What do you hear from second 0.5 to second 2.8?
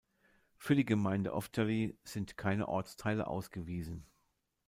Für die Gemeinde Ovčáry sind keine